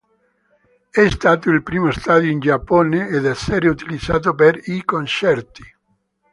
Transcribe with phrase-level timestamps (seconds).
[0.89, 5.61] È stato il primo stadio, in Giappone ad essere utilizzato per i concerti.